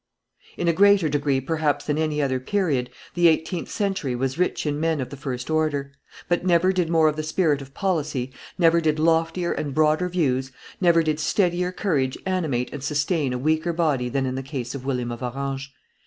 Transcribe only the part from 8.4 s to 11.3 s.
never did loftier and broader views, never did